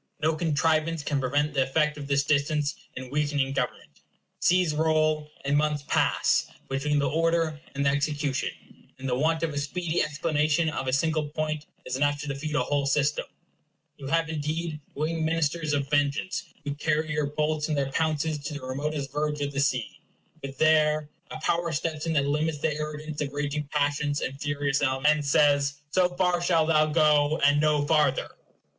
No 0.19 0.35
contrivance 0.35 1.03
can 1.03 1.19
prevent 1.19 1.53
the 1.53 1.61
effect 1.61 1.95
of 1.95 2.07
this 2.07 2.23
distance 2.23 2.73
in 2.95 3.11
weakening 3.11 3.53
government. 3.53 4.01
Seas 4.39 4.73
roll, 4.73 5.29
and 5.45 5.55
months 5.55 5.83
pass, 5.87 6.47
between 6.69 6.97
the 6.97 7.07
order 7.07 7.59
and 7.75 7.85
the 7.85 7.91
execution, 7.91 8.49
and 8.97 9.07
the 9.07 9.13
want 9.15 9.43
of 9.43 9.53
a 9.53 9.59
speedy 9.59 10.01
explanation 10.01 10.71
of 10.71 10.87
a 10.87 10.91
single 10.91 11.29
point 11.29 11.67
is 11.85 11.97
enough 11.97 12.19
to 12.21 12.27
defeat 12.27 12.55
a 12.55 12.63
whole 12.63 12.87
system. 12.87 13.25
You 13.97 14.07
have, 14.07 14.27
indeed, 14.27 14.79
winged 14.95 15.23
ministers 15.23 15.71
of 15.71 15.87
vengeance, 15.91 16.45
who 16.63 16.73
carry 16.73 17.11
your 17.11 17.27
bolts 17.27 17.69
in 17.69 17.75
their 17.75 17.91
pounces 17.91 18.39
to 18.39 18.55
the 18.55 18.65
remotest 18.65 19.11
verge 19.11 19.39
of 19.41 19.53
the 19.53 19.59
sea. 19.59 19.99
But 20.41 20.57
there 20.57 21.11
a 21.29 21.39
power 21.41 21.71
steps 21.71 22.07
in 22.07 22.13
that 22.13 22.25
limits 22.25 22.57
the 22.57 22.73
arrogance 22.73 23.21
of 23.21 23.31
raging 23.33 23.67
passions 23.67 24.19
and 24.21 24.41
furious 24.41 24.81
elements, 24.81 25.11
and 25.13 25.23
says, 25.27 25.75
SO 25.91 26.15
FAR 26.15 26.41
SHALL 26.41 26.65
THOU 26.65 26.87
GO, 26.91 27.37
AND 27.45 27.61
NO 27.61 27.85
FARTHER. 27.85 28.29